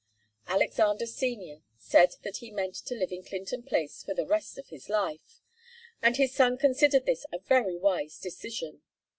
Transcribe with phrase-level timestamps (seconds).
[0.47, 4.69] Alexander Senior said that he meant to live in Clinton Place for the rest of
[4.69, 5.41] his life,
[6.01, 8.81] and his son considered this a very wise decision.